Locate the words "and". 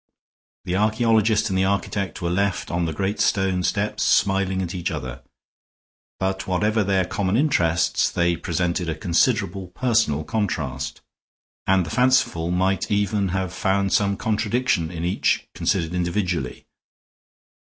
1.49-1.57, 11.67-11.85